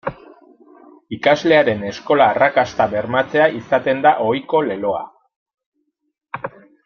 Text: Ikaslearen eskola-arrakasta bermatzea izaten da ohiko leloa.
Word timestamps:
Ikaslearen 1.17 1.83
eskola-arrakasta 1.89 2.87
bermatzea 2.95 3.45
izaten 3.59 4.01
da 4.07 4.13
ohiko 4.31 4.63
leloa. 4.71 5.03